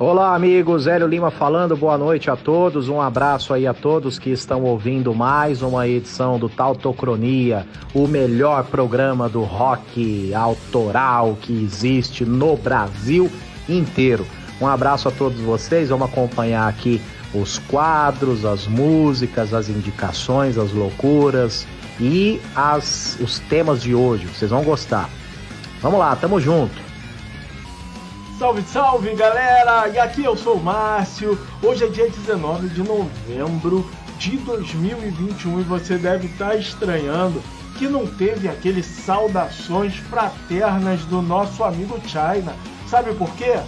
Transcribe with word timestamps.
Olá, 0.00 0.32
amigos. 0.32 0.86
Hélio 0.86 1.08
Lima 1.08 1.28
falando. 1.28 1.76
Boa 1.76 1.98
noite 1.98 2.30
a 2.30 2.36
todos. 2.36 2.88
Um 2.88 3.00
abraço 3.00 3.52
aí 3.52 3.66
a 3.66 3.74
todos 3.74 4.16
que 4.16 4.30
estão 4.30 4.62
ouvindo 4.62 5.12
mais 5.12 5.60
uma 5.60 5.88
edição 5.88 6.38
do 6.38 6.48
Tautocronia, 6.48 7.66
o 7.92 8.06
melhor 8.06 8.62
programa 8.66 9.28
do 9.28 9.42
rock 9.42 10.32
autoral 10.32 11.36
que 11.42 11.52
existe 11.52 12.24
no 12.24 12.56
Brasil 12.56 13.28
inteiro. 13.68 14.24
Um 14.60 14.68
abraço 14.68 15.08
a 15.08 15.10
todos 15.10 15.40
vocês. 15.40 15.88
Vamos 15.88 16.08
acompanhar 16.08 16.68
aqui 16.68 17.02
os 17.34 17.58
quadros, 17.58 18.44
as 18.44 18.68
músicas, 18.68 19.52
as 19.52 19.68
indicações, 19.68 20.56
as 20.58 20.72
loucuras 20.72 21.66
e 21.98 22.40
as, 22.54 23.18
os 23.20 23.40
temas 23.40 23.82
de 23.82 23.96
hoje. 23.96 24.26
Vocês 24.26 24.52
vão 24.52 24.62
gostar. 24.62 25.10
Vamos 25.82 25.98
lá, 25.98 26.14
tamo 26.14 26.38
junto. 26.38 26.87
Salve, 28.38 28.62
salve 28.68 29.16
galera! 29.16 29.88
E 29.88 29.98
aqui 29.98 30.22
eu 30.22 30.36
sou 30.36 30.54
o 30.54 30.62
Márcio. 30.62 31.36
Hoje 31.60 31.84
é 31.84 31.88
dia 31.88 32.08
19 32.08 32.68
de 32.68 32.84
novembro 32.84 33.84
de 34.16 34.36
2021 34.36 35.58
e 35.58 35.62
você 35.64 35.98
deve 35.98 36.28
estar 36.28 36.54
estranhando 36.54 37.42
que 37.76 37.88
não 37.88 38.06
teve 38.06 38.48
aqueles 38.48 38.86
saudações 38.86 39.96
fraternas 39.96 41.04
do 41.06 41.20
nosso 41.20 41.64
amigo 41.64 42.00
China. 42.06 42.54
Sabe 42.86 43.12
por 43.14 43.28
quê? 43.34 43.58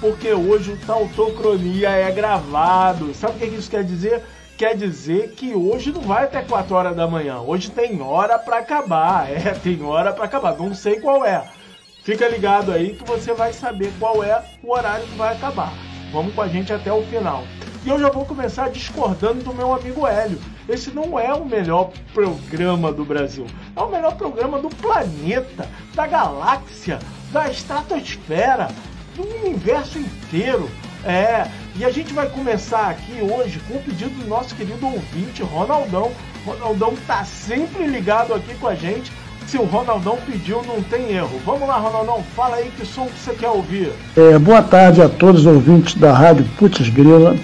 Porque 0.00 0.32
hoje 0.32 0.72
o 0.72 0.76
Tautocronia 0.78 1.90
é 1.90 2.10
gravado. 2.10 3.14
Sabe 3.14 3.36
o 3.36 3.38
que 3.48 3.54
isso 3.54 3.70
quer 3.70 3.84
dizer? 3.84 4.24
Quer 4.58 4.76
dizer 4.76 5.34
que 5.36 5.54
hoje 5.54 5.92
não 5.92 6.00
vai 6.00 6.24
até 6.24 6.42
4 6.42 6.74
horas 6.74 6.96
da 6.96 7.06
manhã. 7.06 7.38
Hoje 7.38 7.70
tem 7.70 8.02
hora 8.02 8.40
para 8.40 8.58
acabar. 8.58 9.30
É, 9.30 9.52
tem 9.52 9.80
hora 9.84 10.12
para 10.12 10.24
acabar. 10.24 10.56
Não 10.56 10.74
sei 10.74 10.98
qual 10.98 11.24
é 11.24 11.59
Fica 12.02 12.26
ligado 12.26 12.72
aí 12.72 12.94
que 12.94 13.04
você 13.04 13.34
vai 13.34 13.52
saber 13.52 13.92
qual 13.98 14.24
é 14.24 14.42
o 14.62 14.72
horário 14.72 15.06
que 15.06 15.16
vai 15.16 15.34
acabar. 15.34 15.72
Vamos 16.10 16.34
com 16.34 16.40
a 16.40 16.48
gente 16.48 16.72
até 16.72 16.90
o 16.90 17.02
final. 17.02 17.44
E 17.84 17.88
eu 17.90 18.00
já 18.00 18.08
vou 18.08 18.24
começar 18.24 18.70
discordando 18.70 19.44
do 19.44 19.54
meu 19.54 19.72
amigo 19.74 20.06
Hélio. 20.06 20.38
Esse 20.68 20.90
não 20.90 21.18
é 21.18 21.32
o 21.34 21.44
melhor 21.44 21.92
programa 22.14 22.90
do 22.90 23.04
Brasil. 23.04 23.46
É 23.76 23.80
o 23.80 23.90
melhor 23.90 24.16
programa 24.16 24.58
do 24.58 24.70
planeta, 24.70 25.68
da 25.94 26.06
galáxia, 26.06 26.98
da 27.32 27.50
estratosfera, 27.50 28.68
do 29.14 29.22
universo 29.22 29.98
inteiro. 29.98 30.70
É, 31.04 31.50
e 31.76 31.84
a 31.84 31.90
gente 31.90 32.12
vai 32.14 32.28
começar 32.30 32.90
aqui 32.90 33.20
hoje 33.22 33.60
com 33.68 33.74
o 33.74 33.82
pedido 33.82 34.22
do 34.22 34.26
nosso 34.26 34.54
querido 34.54 34.86
ouvinte, 34.86 35.42
Ronaldão. 35.42 36.10
Ronaldão 36.46 36.94
tá 37.06 37.24
sempre 37.24 37.86
ligado 37.86 38.32
aqui 38.32 38.54
com 38.54 38.68
a 38.68 38.74
gente 38.74 39.12
se 39.50 39.58
o 39.58 39.64
Ronaldão 39.64 40.16
pediu, 40.24 40.62
não 40.64 40.80
tem 40.80 41.12
erro. 41.12 41.40
Vamos 41.44 41.66
lá, 41.66 41.76
Ronaldão, 41.76 42.22
fala 42.36 42.56
aí 42.56 42.70
que 42.78 42.86
som 42.86 43.06
que 43.06 43.18
você 43.18 43.32
quer 43.32 43.48
ouvir. 43.48 43.90
É, 44.16 44.38
boa 44.38 44.62
tarde 44.62 45.02
a 45.02 45.08
todos 45.08 45.40
os 45.40 45.46
ouvintes 45.46 45.96
da 45.96 46.12
Rádio 46.12 46.46
Putz 46.56 46.88
Grila. 46.88 47.34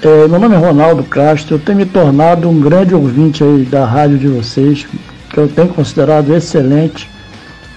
É, 0.00 0.28
meu 0.28 0.38
nome 0.38 0.54
é 0.54 0.58
Ronaldo 0.58 1.02
Castro, 1.02 1.56
eu 1.56 1.58
tenho 1.58 1.78
me 1.78 1.86
tornado 1.86 2.48
um 2.48 2.60
grande 2.60 2.94
ouvinte 2.94 3.42
aí 3.42 3.64
da 3.64 3.84
rádio 3.84 4.16
de 4.16 4.28
vocês, 4.28 4.86
que 5.28 5.38
eu 5.38 5.48
tenho 5.48 5.68
considerado 5.68 6.32
excelente, 6.32 7.10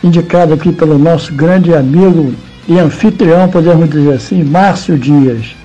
indicado 0.03 0.53
aqui 0.53 0.71
pelo 0.71 0.99
nosso 0.99 1.33
grande 1.33 1.73
amigo 1.73 2.31
e 2.67 2.77
anfitrião, 2.77 3.49
podemos 3.49 3.89
dizer 3.89 4.13
assim, 4.13 4.43
Márcio 4.43 4.99
Dias. 4.99 5.55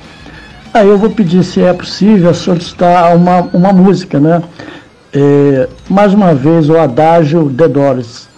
Aí 0.72 0.88
eu 0.88 0.96
vou 0.96 1.10
pedir, 1.10 1.44
se 1.44 1.60
é 1.62 1.74
possível, 1.74 2.32
solicitar 2.32 3.14
uma, 3.14 3.42
uma 3.52 3.72
música, 3.72 4.18
né? 4.18 4.42
É, 5.12 5.68
mais 5.88 6.12
uma 6.12 6.34
vez 6.34 6.68
o 6.68 6.76
adágio 6.76 7.50
The 7.50 7.68
Doors. 7.68 8.28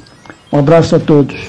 Um 0.52 0.58
abraço 0.58 0.96
a 0.96 1.00
todos. 1.00 1.48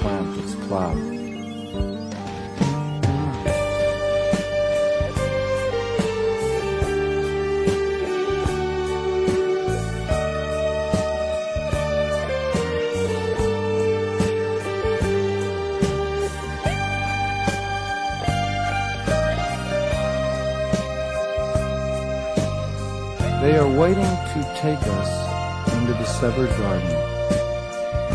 They 23.42 23.58
are 23.58 23.68
waiting 23.68 24.04
to 24.04 24.41
take 24.62 24.78
us 24.84 25.74
into 25.74 25.92
the 25.94 26.06
severed 26.06 26.56
garden. 26.60 26.92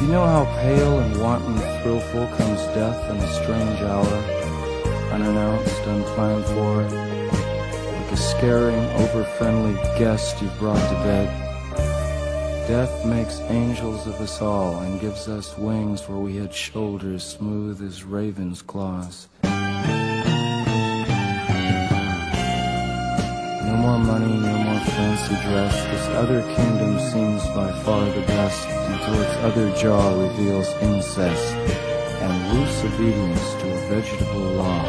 You 0.01 0.07
know 0.13 0.25
how 0.25 0.45
pale 0.61 1.01
and 1.01 1.21
wanton 1.21 1.57
thrillful 1.83 2.29
comes 2.37 2.61
death 2.67 3.11
in 3.11 3.17
a 3.17 3.35
strange 3.43 3.81
hour, 3.81 4.07
unannounced, 5.13 5.81
unplanned 5.87 6.45
for, 6.45 6.83
like 6.85 8.13
a 8.13 8.17
scaring, 8.17 8.79
over-friendly 9.01 9.75
guest 9.99 10.41
you've 10.41 10.57
brought 10.61 10.79
to 10.89 10.95
bed. 11.03 11.27
Death 12.69 13.05
makes 13.05 13.41
angels 13.51 14.07
of 14.07 14.15
us 14.21 14.41
all 14.41 14.79
and 14.83 15.01
gives 15.01 15.27
us 15.27 15.59
wings 15.59 16.09
where 16.09 16.19
we 16.19 16.37
had 16.37 16.55
shoulders 16.55 17.25
smooth 17.25 17.83
as 17.83 18.05
raven's 18.05 18.63
claws. 18.63 19.27
More 23.87 23.99
money, 24.01 24.37
no 24.37 24.59
more 24.59 24.81
fancy 24.81 25.35
dress. 25.47 25.75
This 25.93 26.09
other 26.23 26.43
kingdom 26.57 26.99
seems 26.99 27.47
by 27.55 27.71
far 27.85 28.05
the 28.05 28.23
best 28.23 28.67
until 28.69 29.23
its 29.23 29.37
other 29.49 29.71
jaw 29.77 30.09
reveals 30.25 30.69
incest 30.83 31.55
and 32.25 32.33
loose 32.53 32.83
obedience 32.83 33.55
to 33.61 33.67
a 33.73 33.81
vegetable 33.95 34.49
law. 34.61 34.83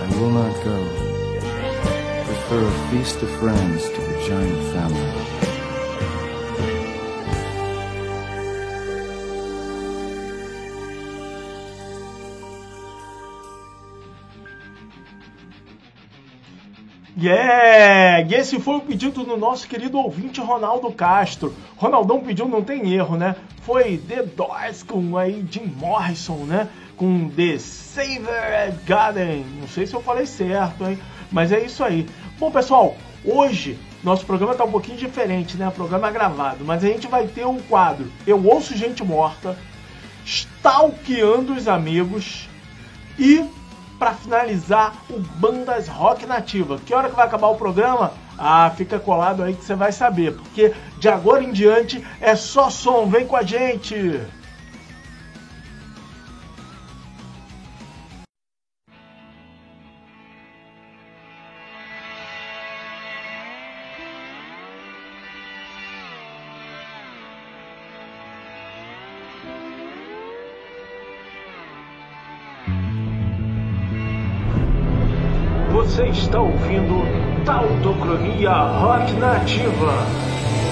I 0.00 0.06
will 0.16 0.30
not 0.30 0.54
go. 0.64 0.78
Prefer 2.24 2.64
a 2.66 2.88
feast 2.88 3.20
of 3.22 3.30
friends 3.38 3.90
to 3.90 4.00
the 4.00 4.26
giant 4.26 4.62
family. 4.72 5.29
Yeah! 17.20 18.26
E 18.26 18.34
esse 18.34 18.58
foi 18.58 18.76
o 18.76 18.80
pedido 18.80 19.24
do 19.24 19.36
nosso 19.36 19.68
querido 19.68 19.98
ouvinte 19.98 20.40
Ronaldo 20.40 20.90
Castro. 20.90 21.54
Ronaldão 21.76 22.20
pediu, 22.20 22.48
não 22.48 22.62
tem 22.62 22.94
erro, 22.94 23.16
né? 23.16 23.36
Foi 23.62 23.98
The 23.98 24.22
Doors 24.22 24.82
com 24.82 25.18
aí 25.18 25.44
Jim 25.50 25.66
Morrison, 25.76 26.46
né? 26.46 26.68
Com 26.96 27.28
The 27.28 27.58
Saver 27.58 28.74
Garden. 28.86 29.44
Não 29.60 29.68
sei 29.68 29.86
se 29.86 29.92
eu 29.92 30.00
falei 30.00 30.24
certo, 30.24 30.86
hein? 30.86 30.98
Mas 31.30 31.52
é 31.52 31.60
isso 31.60 31.84
aí. 31.84 32.06
Bom, 32.38 32.50
pessoal, 32.50 32.96
hoje 33.22 33.78
nosso 34.02 34.24
programa 34.24 34.54
tá 34.54 34.64
um 34.64 34.70
pouquinho 34.70 34.96
diferente, 34.96 35.58
né? 35.58 35.68
O 35.68 35.72
programa 35.72 36.08
é 36.08 36.12
gravado, 36.12 36.64
mas 36.64 36.82
a 36.82 36.86
gente 36.86 37.06
vai 37.06 37.26
ter 37.26 37.46
um 37.46 37.60
quadro 37.60 38.10
Eu 38.26 38.42
Ouço 38.46 38.74
Gente 38.74 39.04
Morta, 39.04 39.58
Stalkeando 40.24 41.52
os 41.52 41.68
Amigos 41.68 42.48
e 43.18 43.44
para 44.00 44.14
finalizar 44.14 44.94
o 45.10 45.18
Bandas 45.18 45.86
Rock 45.86 46.24
Nativa. 46.24 46.80
Que 46.86 46.94
hora 46.94 47.10
que 47.10 47.14
vai 47.14 47.26
acabar 47.26 47.48
o 47.48 47.56
programa? 47.56 48.14
Ah, 48.38 48.72
fica 48.74 48.98
colado 48.98 49.42
aí 49.42 49.52
que 49.52 49.62
você 49.62 49.74
vai 49.74 49.92
saber, 49.92 50.32
porque 50.32 50.72
de 50.98 51.06
agora 51.06 51.44
em 51.44 51.52
diante 51.52 52.02
é 52.18 52.34
só 52.34 52.70
som. 52.70 53.06
Vem 53.06 53.26
com 53.26 53.36
a 53.36 53.42
gente! 53.42 54.18
Ouvindo 76.60 77.44
Tautocronia 77.44 78.52
Rock 78.52 79.12
Nativa. 79.14 80.69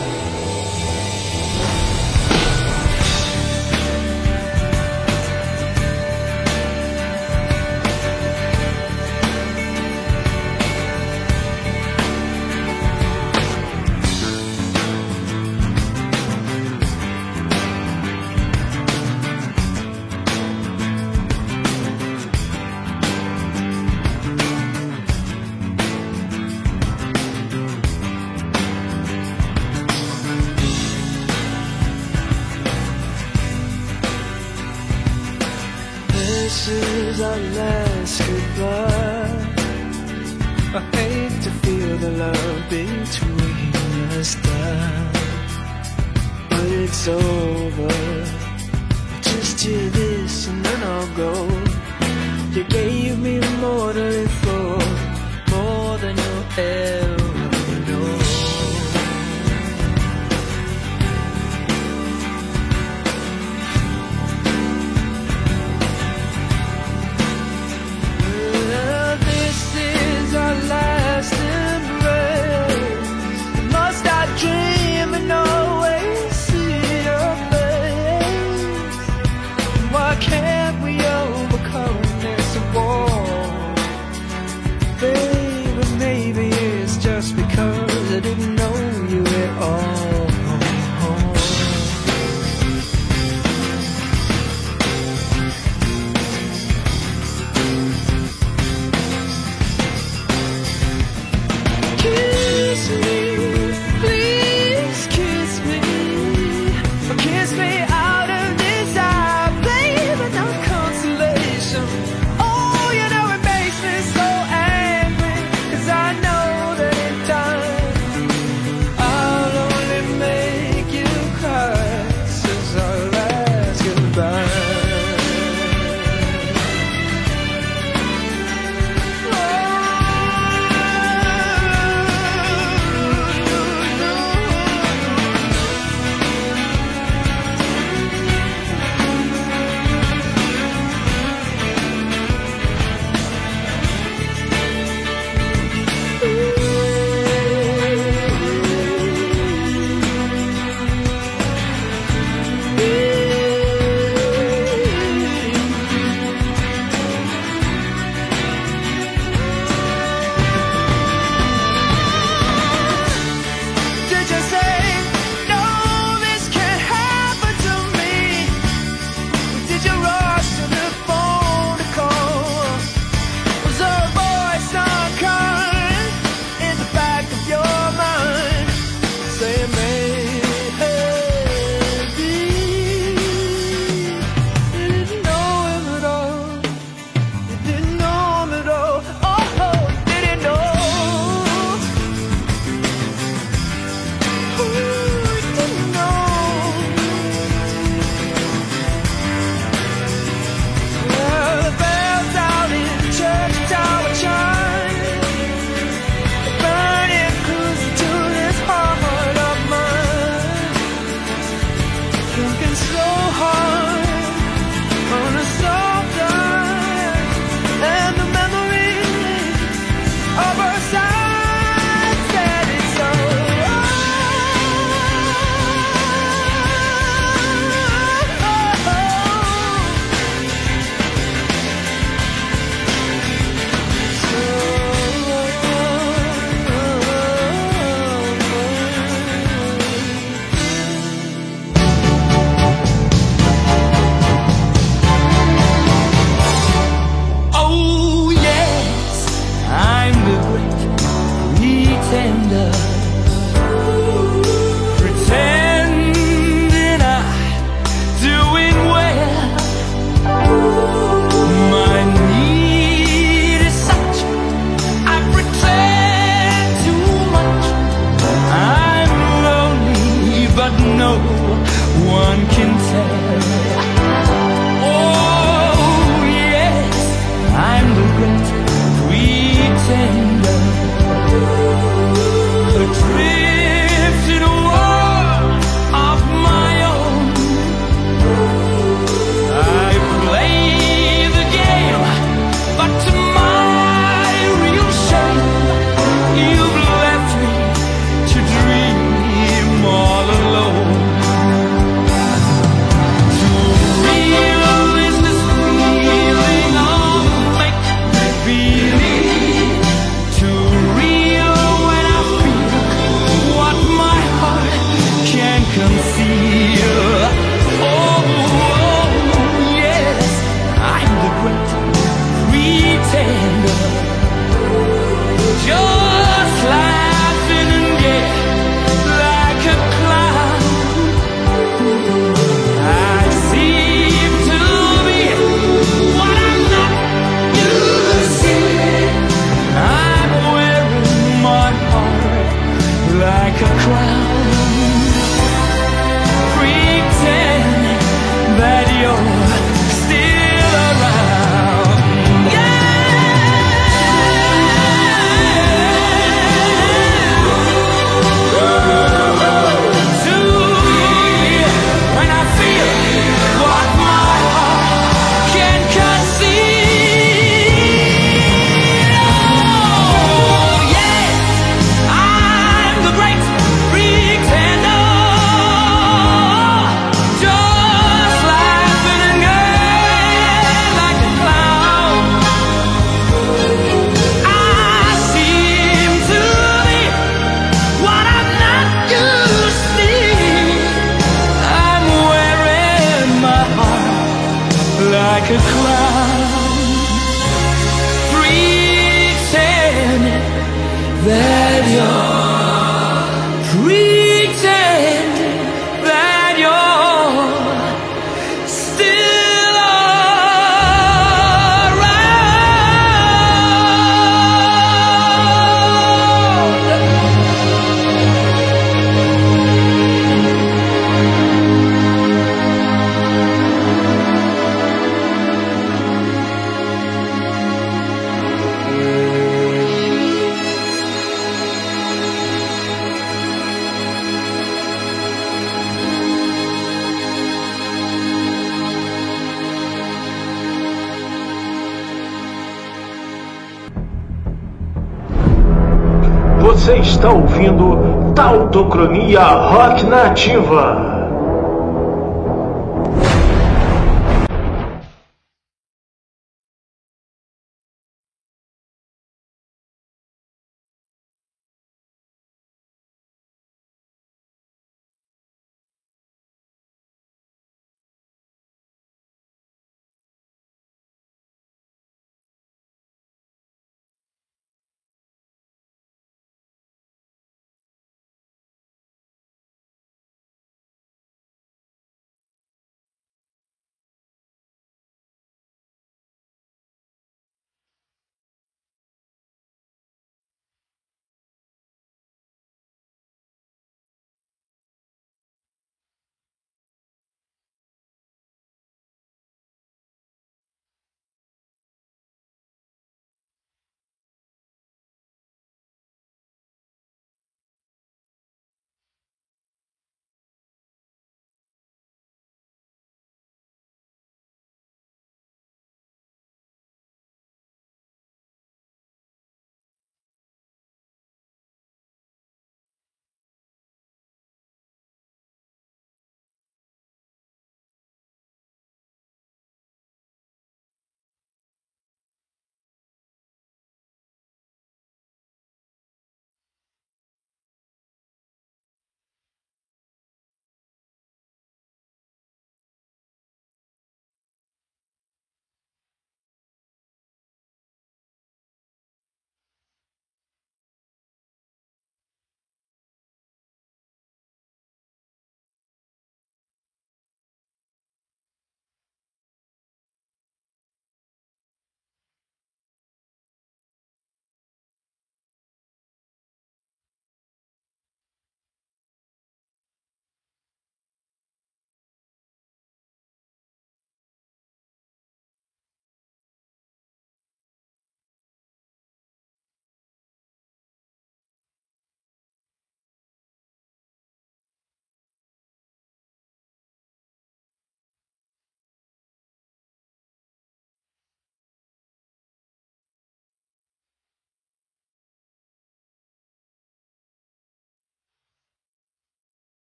Rock 450.38 450.46
Nativa. 450.46 450.87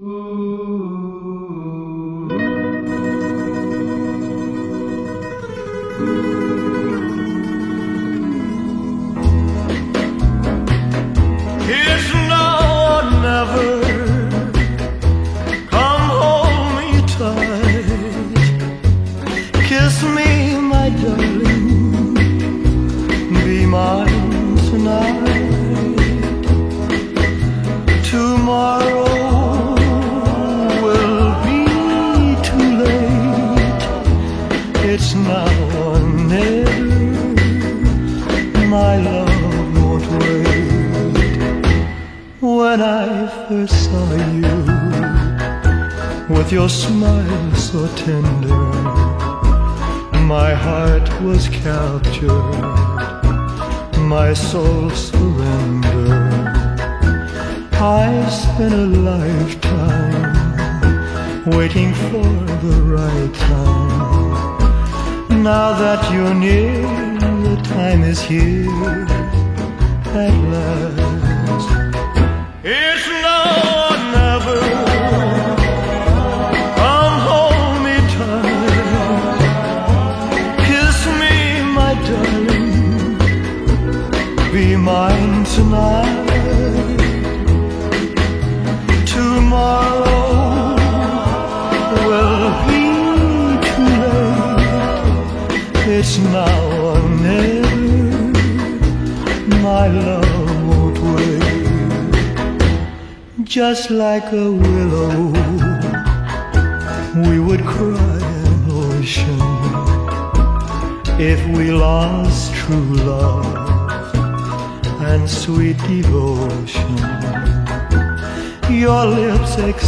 It's 0.00 0.67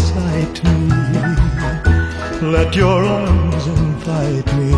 beside 0.01 0.57
me. 0.65 0.79
Let 2.57 2.75
your 2.75 3.05
arms 3.05 3.67
invite 3.67 4.49
me, 4.59 4.73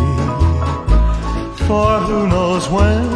for 1.66 1.90
who 2.06 2.26
knows 2.26 2.68
when 2.68 3.11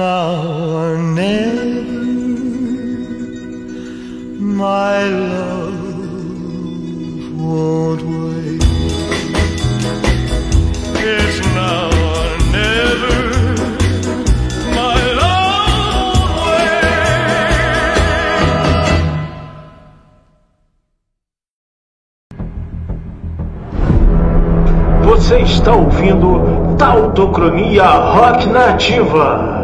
now 0.00 0.32
or 0.78 0.96
never, 0.96 1.82
my 4.40 5.04
love 5.04 5.74
won't 7.38 8.02
wait. 8.02 8.62
It's 11.04 11.38
now 11.54 11.90
or 12.12 12.30
never. 12.56 13.18
Você 25.04 25.40
está 25.40 25.74
ouvindo 25.74 26.76
Tautocronia 26.78 27.84
Rock 27.84 28.46
Nativa. 28.48 29.59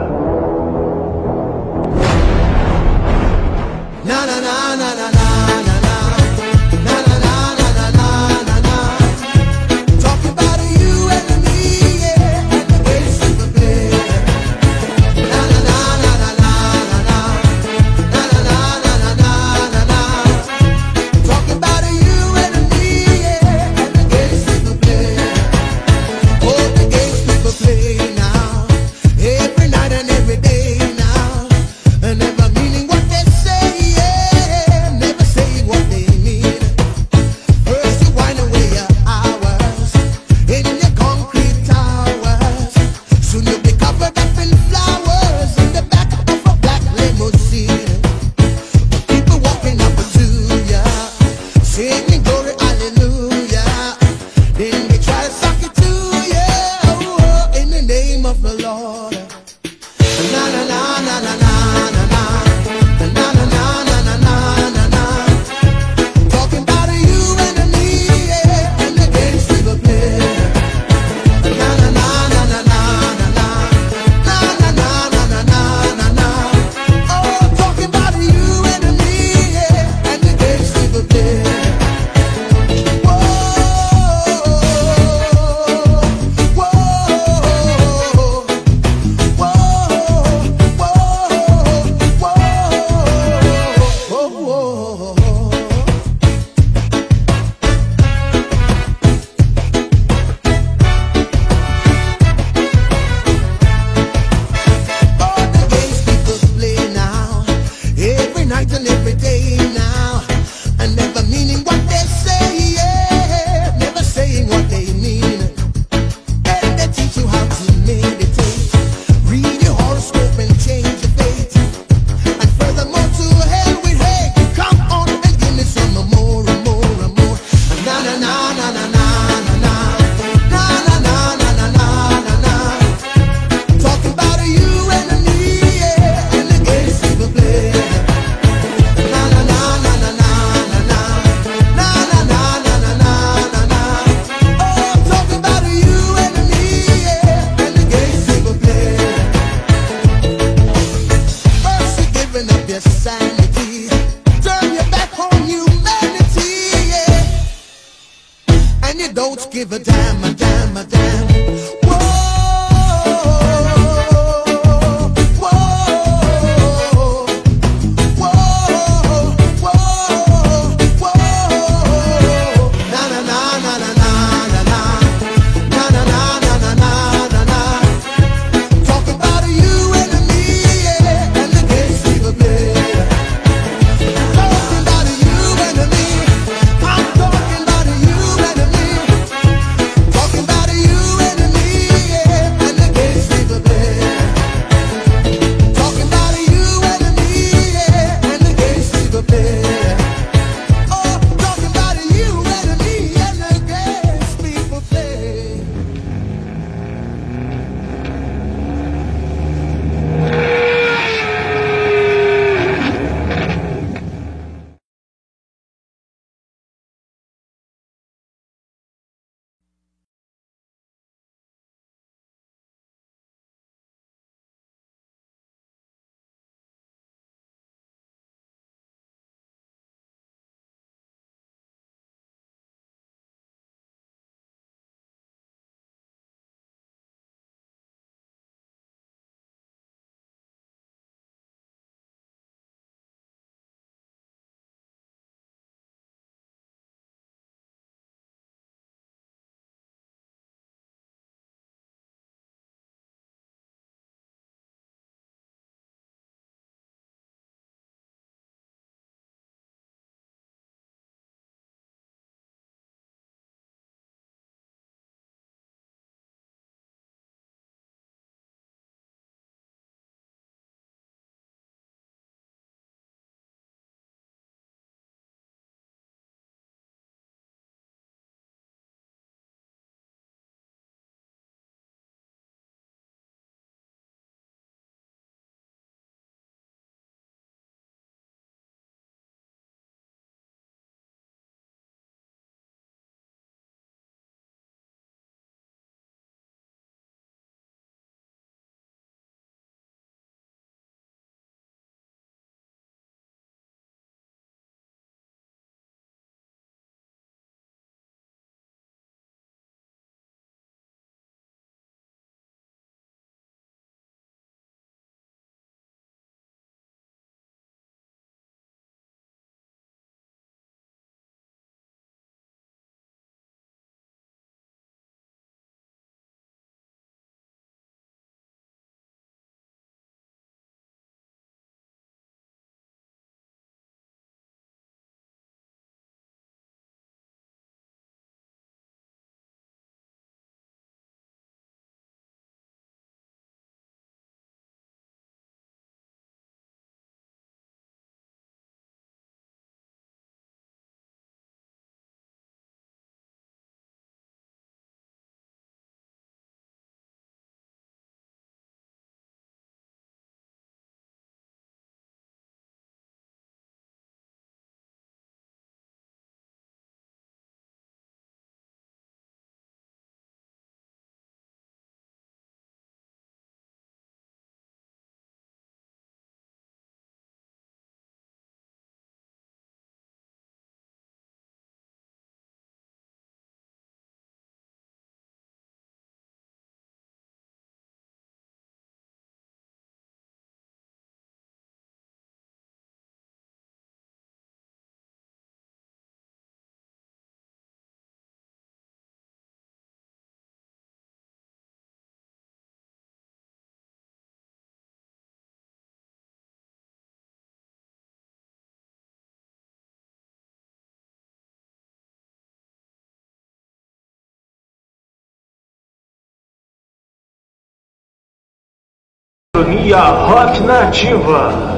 Cronia 419.57 420.27
Rock 420.29 420.61
Nativa. 420.61 421.76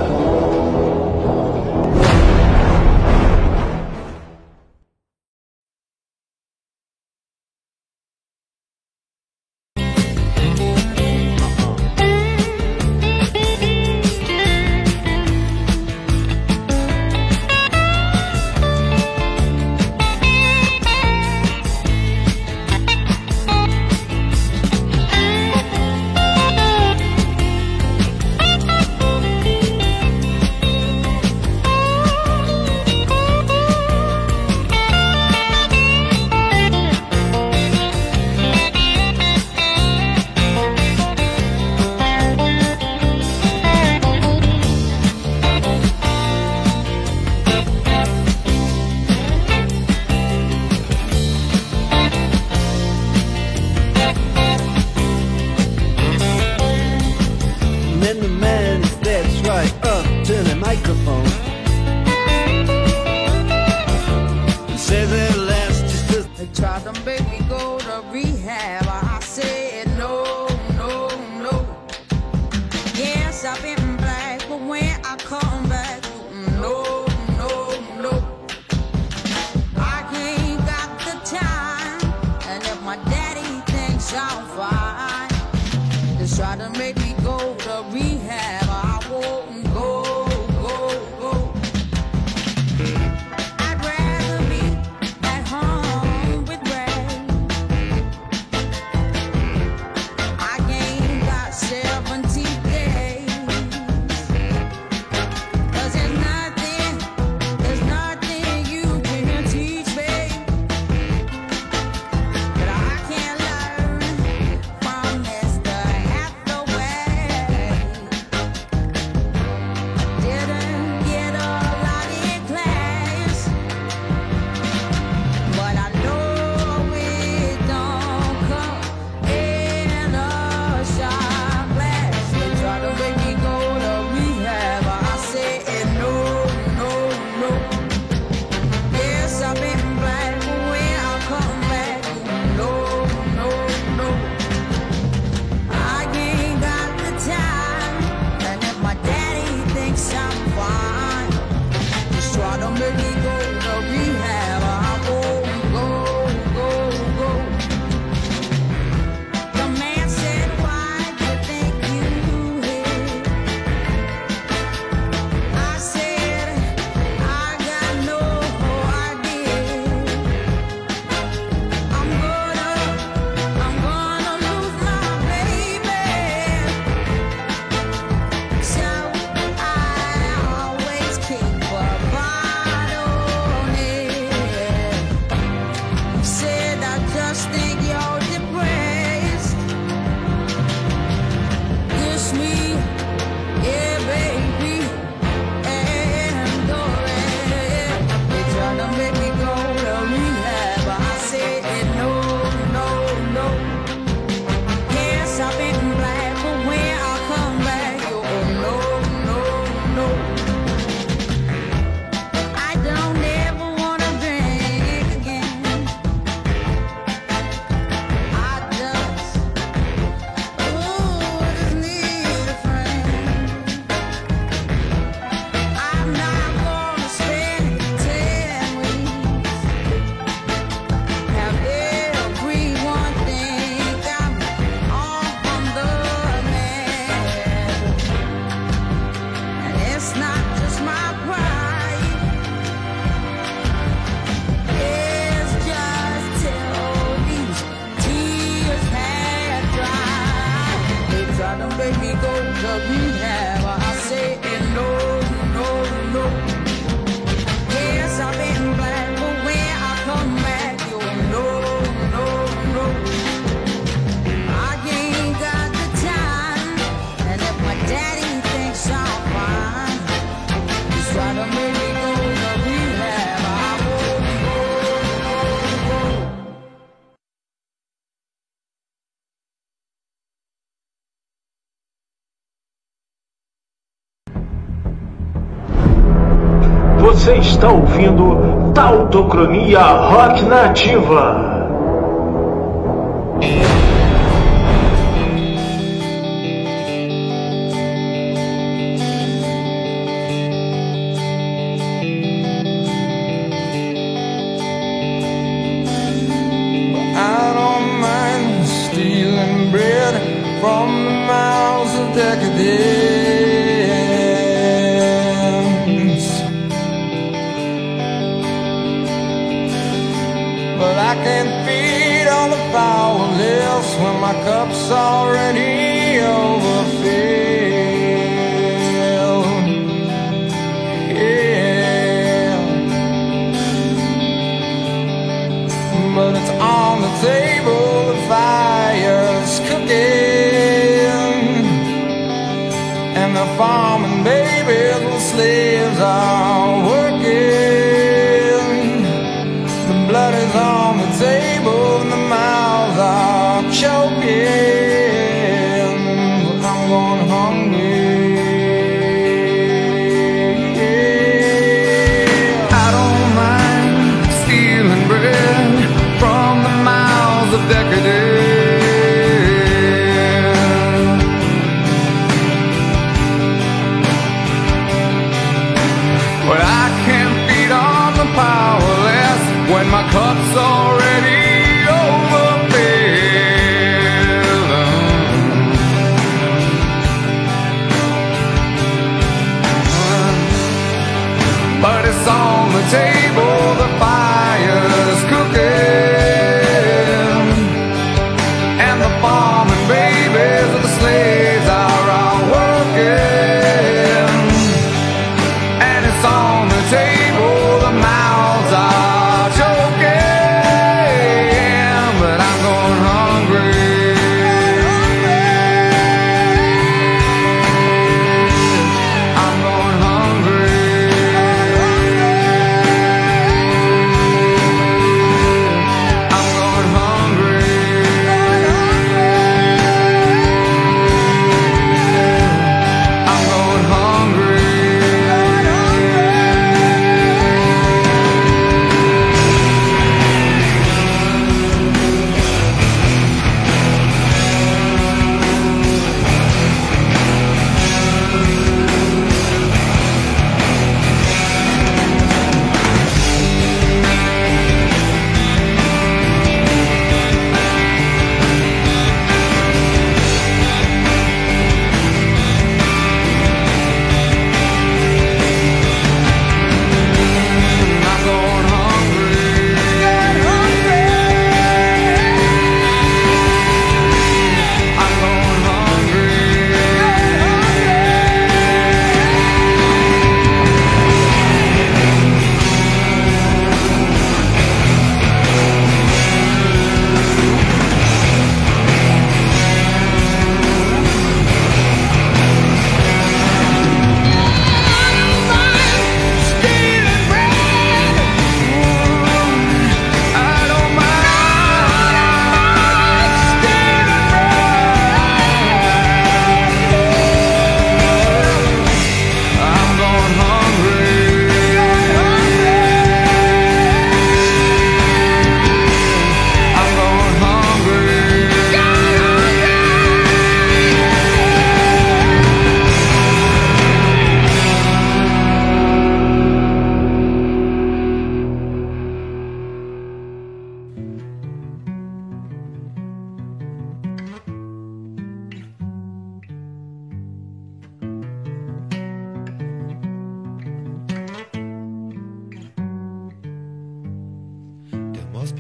Você 287.29 287.35
está 287.41 287.69
ouvindo 287.71 288.73
Tautocronia 288.73 289.83
Rock 289.83 290.47
Nativa. 290.47 291.69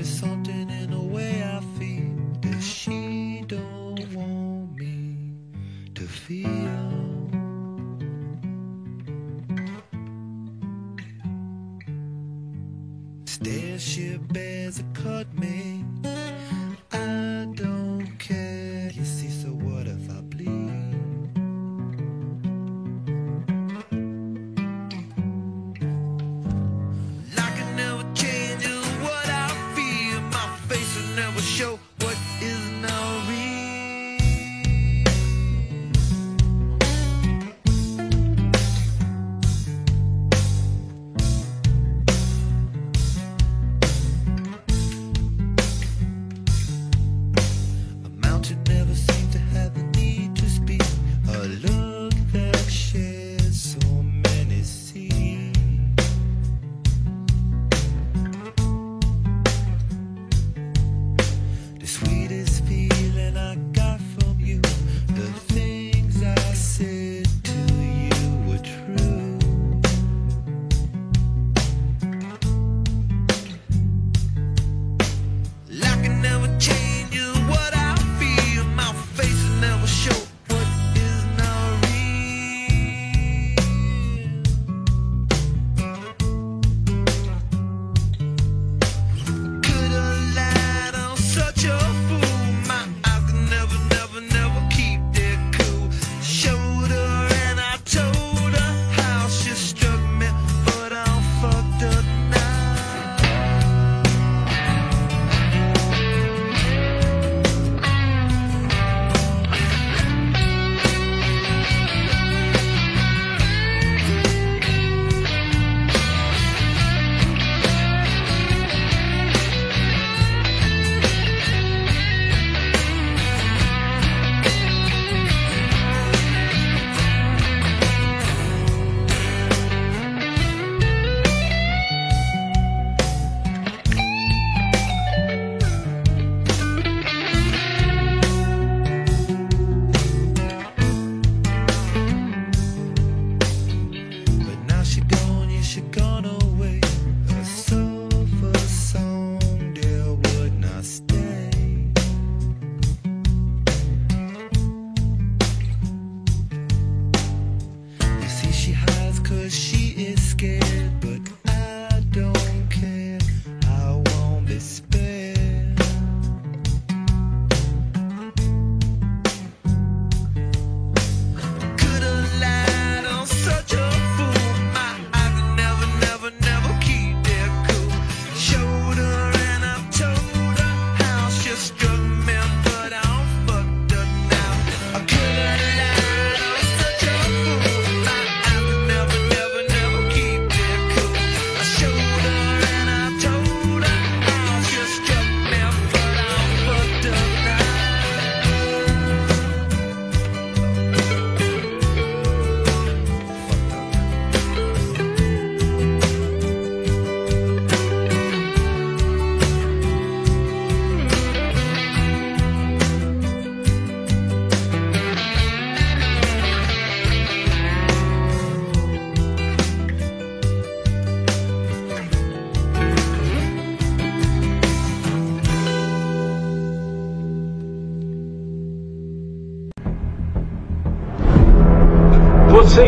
espessant 0.00 0.37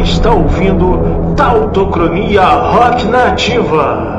está 0.02 0.30
ouvindo 0.30 1.34
Tautocronia 1.36 2.42
Rock 2.44 3.04
Nativa. 3.06 4.09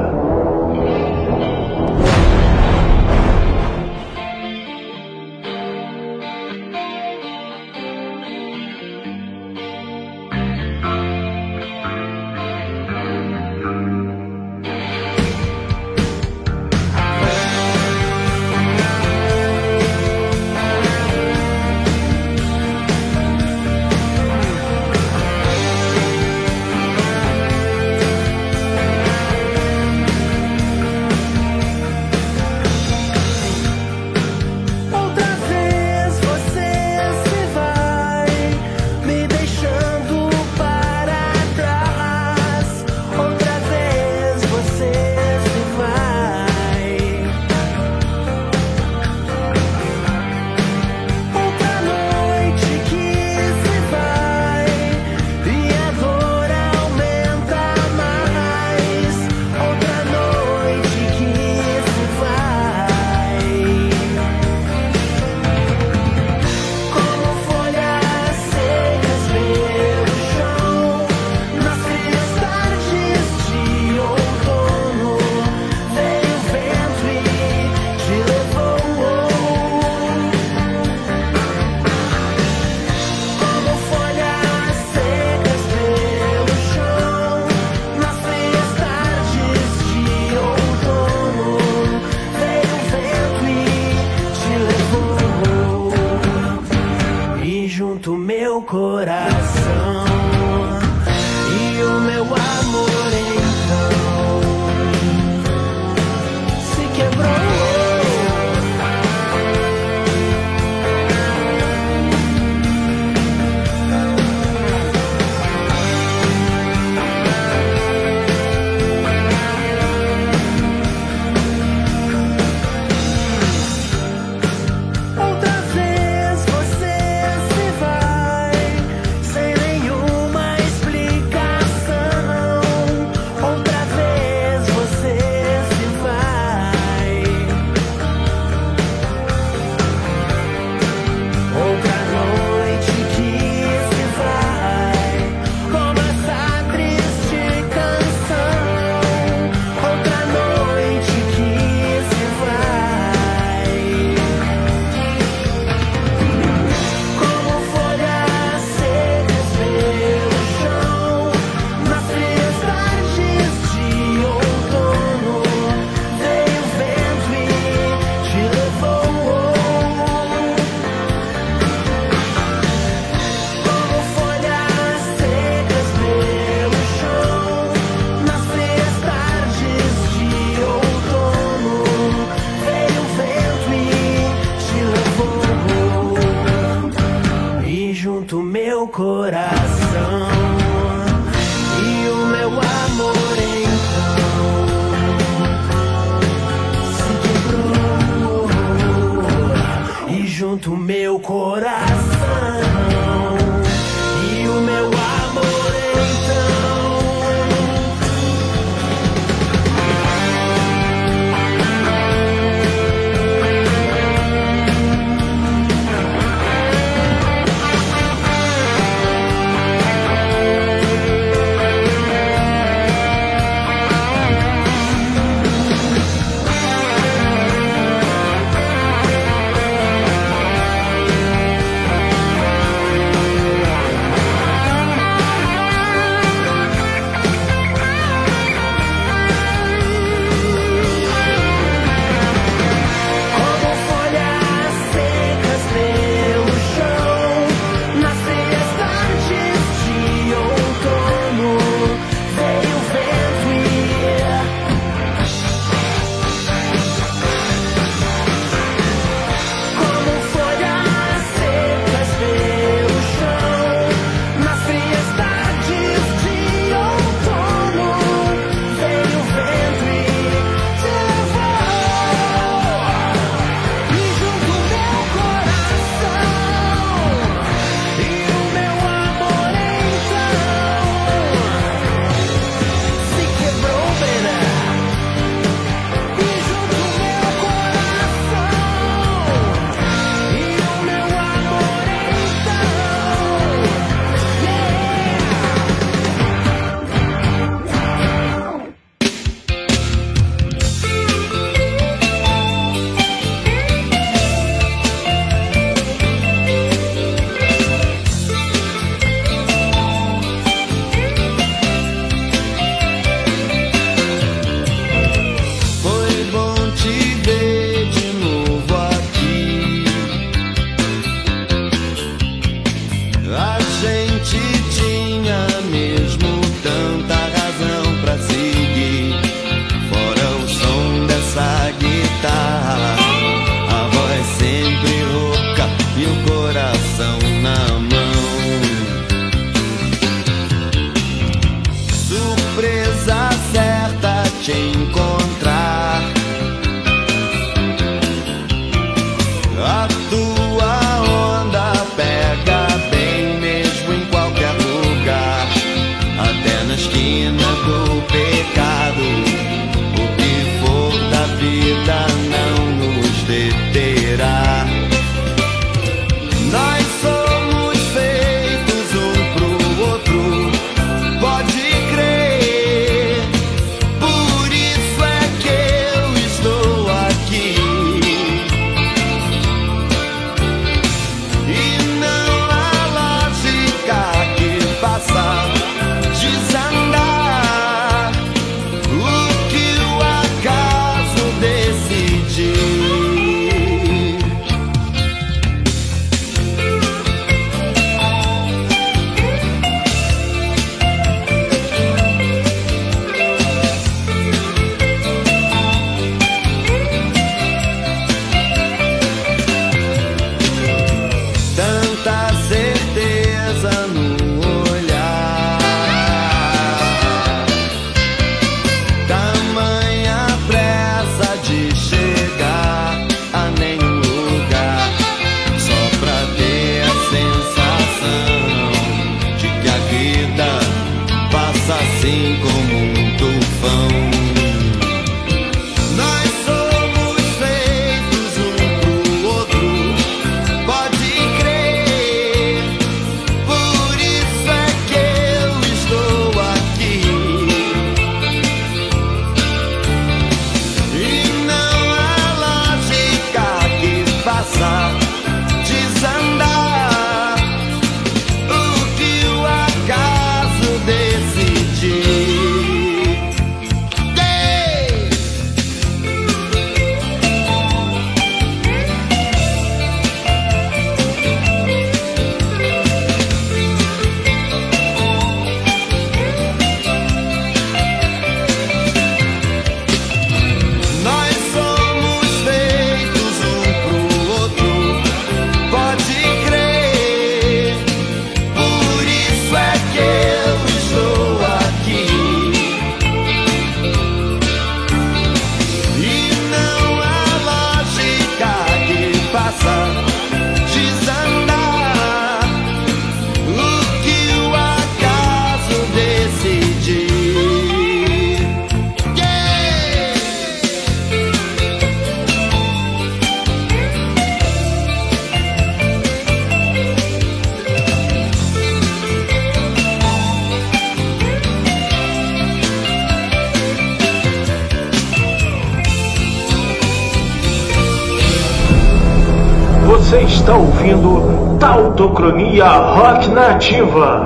ouvindo 530.62 531.57
Tautocronia 531.59 532.68
Rock 532.68 533.30
Nativa. 533.30 534.22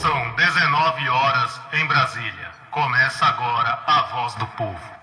São 0.00 0.34
19 0.36 1.08
horas 1.10 1.60
em 1.74 1.86
Brasília. 1.86 2.48
Começa 2.70 3.26
agora 3.26 3.78
a 3.86 4.02
voz 4.14 4.34
do 4.36 4.46
povo. 4.46 4.99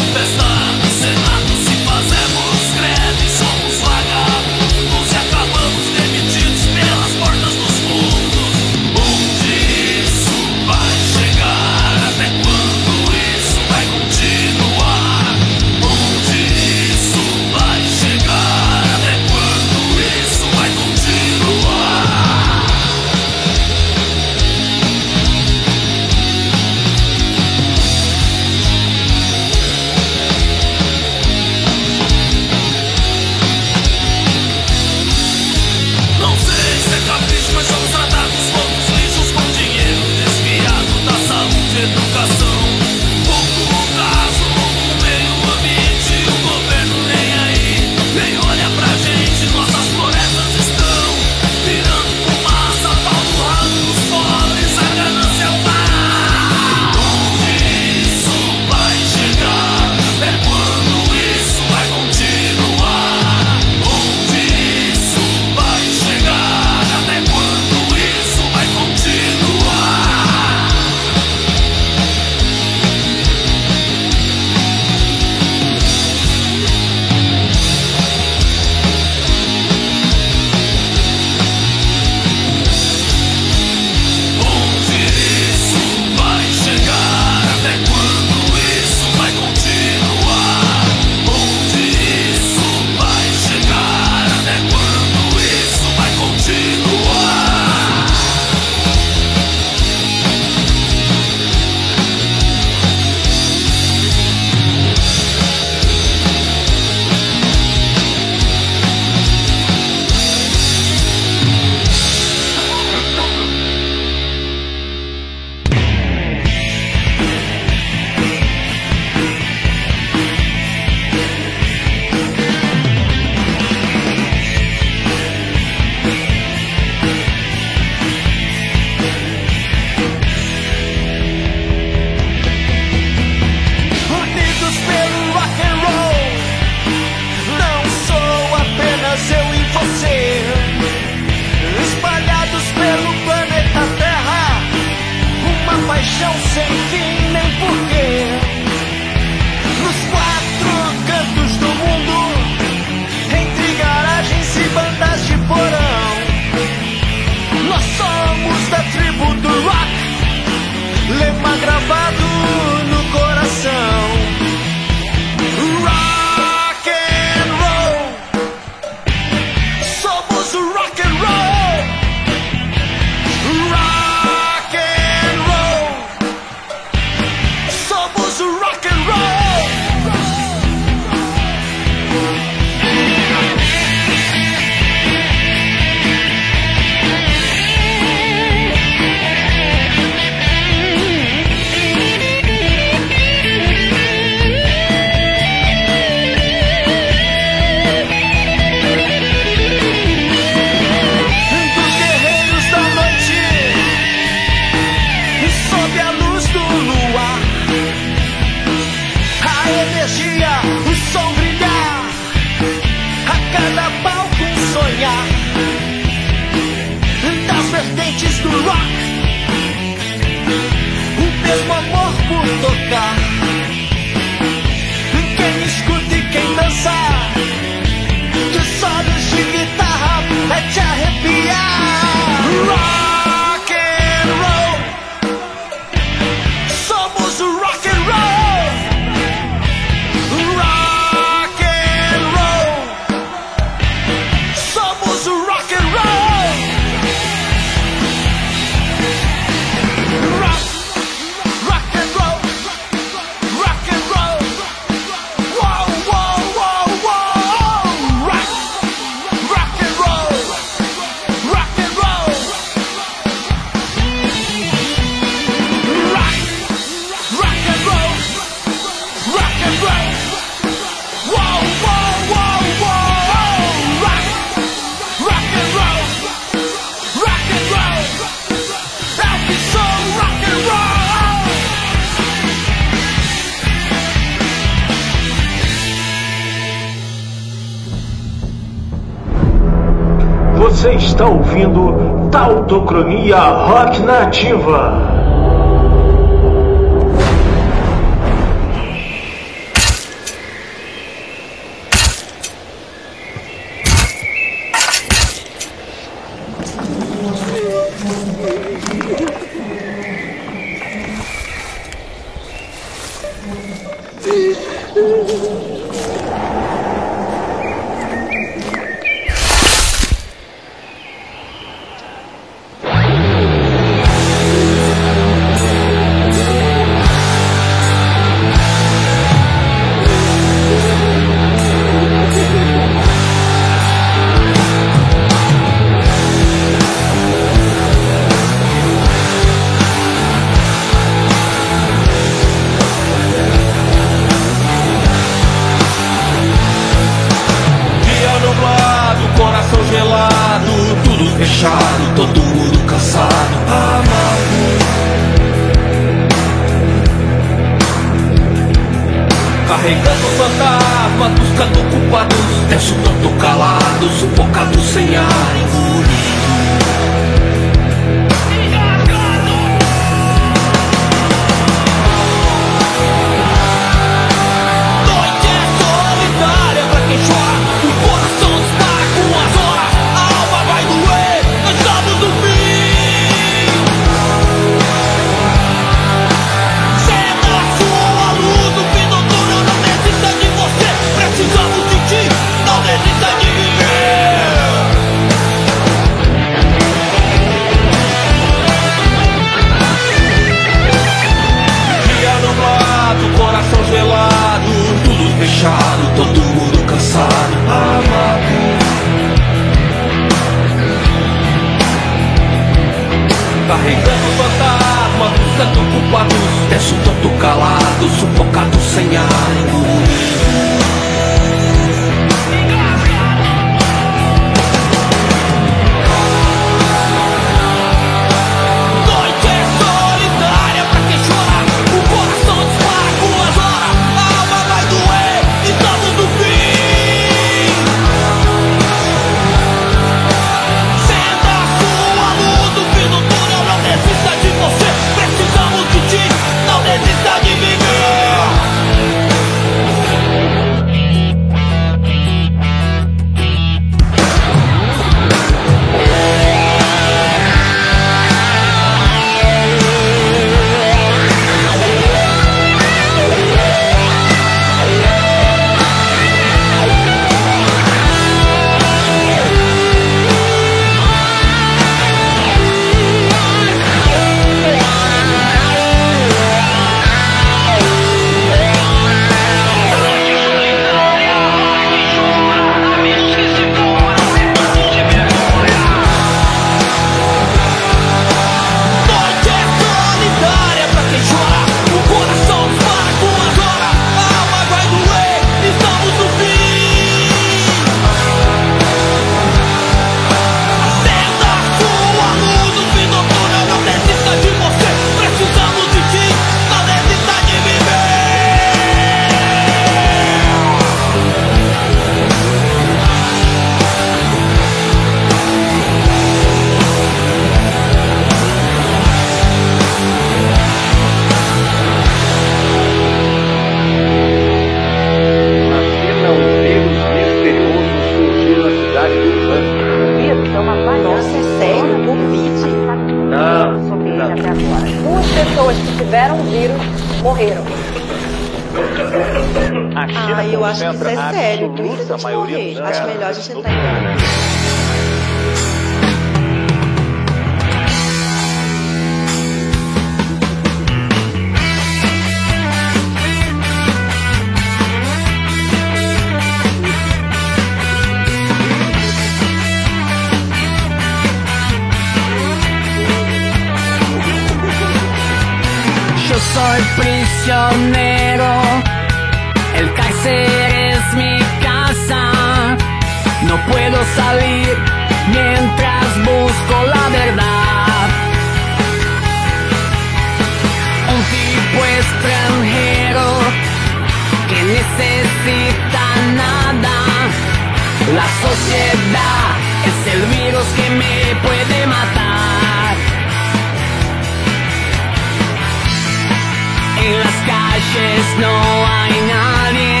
No 598.38 598.54
hay 598.86 599.12
nadie. 599.34 600.00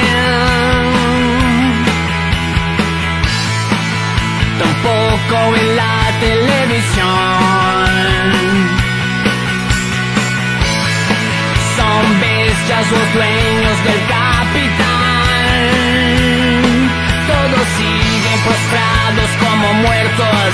Tampoco 4.58 5.36
en 5.56 5.76
la 5.76 5.98
televisión. 6.20 7.08
Son 11.76 12.20
bestias 12.20 12.86
los 12.90 13.06
dueños 13.14 13.76
del 13.86 14.00
capital. 14.16 15.60
Todos 17.32 17.66
siguen 17.78 18.38
postrados 18.48 19.30
como 19.44 19.66
muertos. 19.74 20.50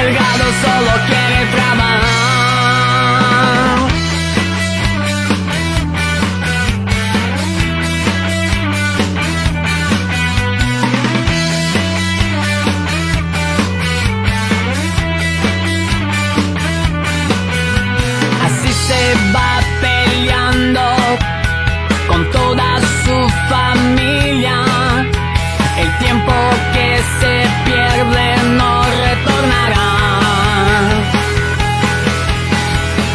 El 0.00 0.14
gado 0.14 0.46
solo 0.62 0.92
quiere 1.06 1.40
trabajar. 1.54 2.15
Familia. 23.48 24.56
El 25.78 25.98
tiempo 25.98 26.32
que 26.72 26.88
se 27.20 27.34
pierde 27.64 28.26
no 28.58 28.82
retornará. 29.06 29.88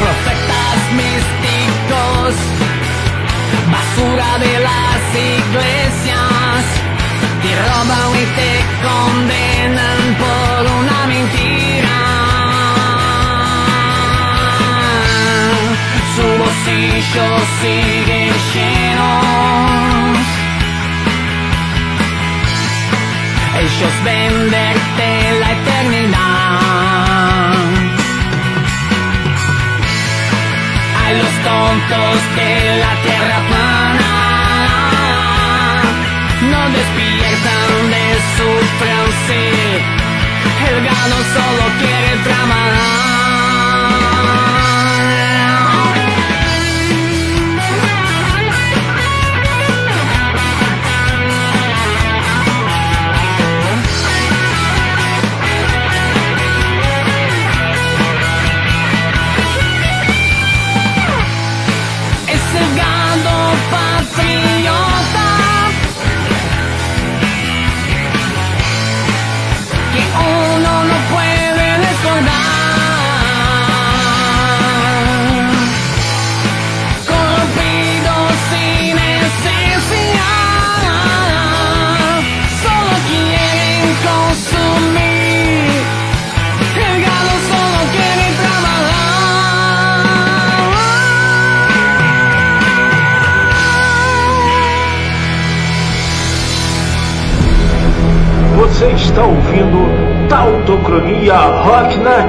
Profetas 0.01 0.79
místicos, 1.01 2.33
basura 3.75 4.31
de 4.45 4.53
las 4.69 5.01
iglesias, 5.37 6.61
te 7.41 7.51
roban 7.67 8.09
y 8.21 8.25
te 8.39 8.51
condenan 8.87 10.01
por 10.21 10.59
una 10.79 10.99
mentira. 11.07 11.97
Sus 16.15 16.31
bolsillos 16.37 17.41
siguen 17.61 18.00
Ellos 23.81 24.03
venderte 24.03 25.09
la 25.39 25.51
eternidad. 25.53 26.19
A 31.03 31.11
los 31.13 31.33
tontos 31.43 32.17
de 32.35 32.51
la 32.77 32.93
tierra 33.01 33.39
plana 33.49 34.11
no 36.51 36.61
despiertan 36.77 37.89
de 37.89 38.05
su 38.37 38.49
trance. 38.77 39.41
El 40.69 40.77
gano 40.85 41.17
solo 41.33 41.63
quiere 41.79 42.11
tramar. 42.23 43.10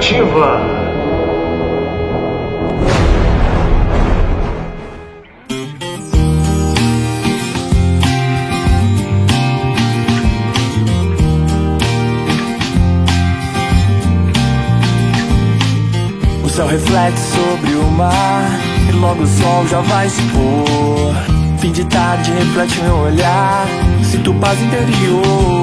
Rock 0.02 0.12
Nativa. 0.12 0.60
O 16.44 16.48
céu 16.48 16.66
reflete 16.66 17.18
sobre 17.20 17.74
o 17.76 17.84
mar 17.92 18.60
E 18.88 18.92
logo 18.92 19.22
o 19.22 19.26
sol 19.26 19.68
já 19.68 19.80
vai 19.82 20.08
se 20.08 20.20
pôr. 20.22 21.14
Fim 21.60 21.70
de 21.70 21.84
tarde 21.84 22.32
reflete 22.32 22.80
meu 22.80 22.96
olhar. 22.96 23.66
Sinto 24.02 24.34
paz 24.34 24.60
interior 24.60 25.61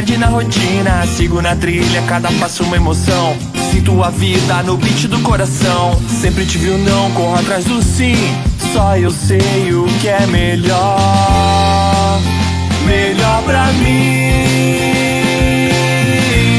perde 0.00 0.16
na 0.16 0.28
rotina. 0.28 1.06
Sigo 1.06 1.42
na 1.42 1.54
trilha, 1.54 2.02
cada 2.08 2.30
passo 2.32 2.62
uma 2.62 2.76
emoção. 2.76 3.36
Sinto 3.70 4.02
a 4.02 4.08
vida 4.08 4.62
no 4.62 4.76
beat 4.78 5.06
do 5.06 5.18
coração. 5.20 6.00
Sempre 6.08 6.46
tive 6.46 6.70
o 6.70 6.78
não, 6.78 7.10
corro 7.10 7.38
atrás 7.38 7.64
do 7.64 7.82
sim. 7.82 8.16
Só 8.72 8.96
eu 8.96 9.10
sei 9.10 9.74
o 9.74 9.84
que 10.00 10.08
é 10.08 10.26
melhor. 10.26 12.20
Melhor 12.86 13.42
pra 13.42 13.66
mim. 13.72 14.40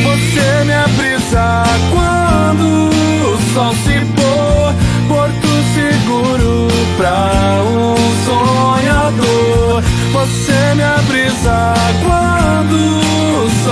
Você 0.03 0.63
me 0.65 0.73
abrisa 0.73 1.63
quando 1.91 2.89
o 3.27 3.53
sol 3.53 3.73
se 3.83 3.99
pôr. 4.15 4.73
Porto 5.07 5.47
seguro 5.73 6.67
pra 6.95 7.63
um 7.63 7.95
sonhador. 8.23 9.83
Você 10.13 10.75
me 10.75 10.83
abrisa 10.83 11.80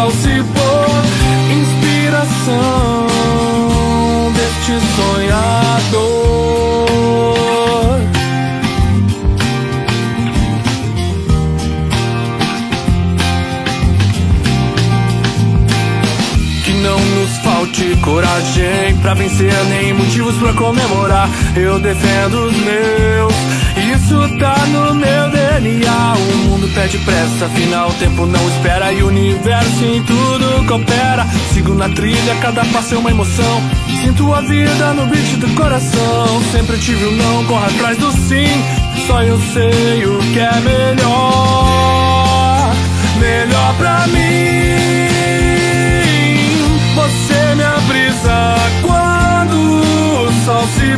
sol 0.09 0.11
se 0.11 0.43
pôr. 0.43 0.89
Inspiração 1.61 3.07
deste 4.33 4.73
sonhador. 4.95 6.09
Que 16.63 16.71
não 16.81 16.99
nos 16.99 17.37
falte 17.43 17.95
coragem 18.01 18.97
pra 19.01 19.13
vencer, 19.13 19.53
nem 19.69 19.93
motivos 19.93 20.35
pra 20.35 20.53
comemorar. 20.53 21.29
Eu 21.55 21.79
defendo 21.79 22.45
os 22.45 22.55
meus, 22.57 23.33
isso 24.09 24.37
tá 24.39 24.57
no 24.67 24.95
meu 24.95 25.29
DNA. 25.29 26.13
O 26.15 26.37
mundo 26.49 26.67
pede 26.73 26.97
pressa, 26.99 27.45
afinal 27.45 27.89
o 27.89 27.93
tempo 27.93 28.25
não 28.25 28.49
espera. 28.49 28.91
E 28.91 29.03
o 29.03 29.07
universo 29.07 29.85
em 29.85 30.01
tudo 30.03 30.65
coopera. 30.67 31.27
Sigo 31.53 31.75
na 31.75 31.87
trilha, 31.89 32.35
cada 32.41 32.65
passo 32.65 32.95
é 32.95 32.97
uma 32.97 33.11
emoção. 33.11 33.61
Sinto 34.01 34.33
a 34.33 34.41
vida 34.41 34.93
no 34.93 35.05
beat 35.05 35.37
do 35.37 35.47
coração. 35.55 36.41
Sempre 36.51 36.79
tive 36.79 37.05
o 37.05 37.11
não, 37.11 37.45
corro 37.45 37.65
atrás 37.65 37.97
do 37.97 38.11
sim. 38.11 38.47
Só 39.05 39.21
eu 39.21 39.39
sei 39.53 40.05
o 40.05 40.17
que 40.33 40.39
é 40.39 40.59
melhor. 40.61 41.05
Melhor 43.19 43.75
pra 43.77 44.07
mim. 44.07 44.79
Você 46.95 47.55
me 47.55 47.63
abrisa 47.63 48.55
quando 48.81 49.55
o 49.55 50.45
sol 50.45 50.67
se 50.79 50.97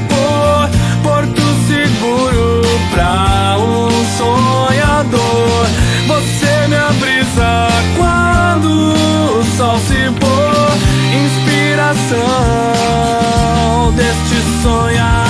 seguro 1.91 2.61
pra 2.91 3.57
um 3.59 3.89
sonhador. 4.17 5.67
Você 6.07 6.67
me 6.67 6.75
abrisa 6.75 7.67
quando 7.97 8.93
o 9.39 9.43
sol 9.57 9.77
se 9.79 10.11
pôr. 10.19 10.71
Inspiração 11.25 12.17
deste 13.95 14.41
sonhador. 14.61 15.21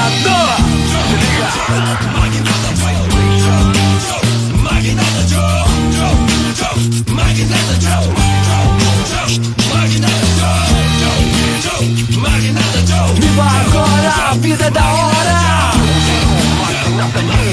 Se 13.15 13.39
agora, 13.39 14.11
a 14.29 14.33
vida 14.35 14.65
é 14.65 14.71
da 14.71 14.85
hora. 14.85 15.10
the 17.13 17.19
home. 17.19 17.50